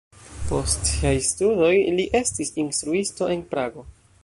[0.45, 1.69] Post siaj studoj
[1.99, 3.87] li estis instruisto en Prago.